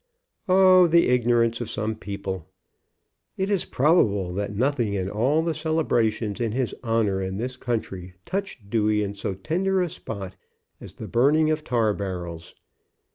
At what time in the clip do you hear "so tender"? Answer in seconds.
9.13-9.79